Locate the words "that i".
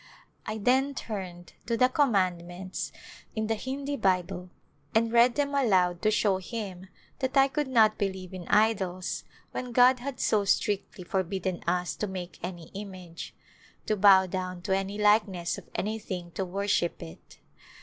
7.19-7.47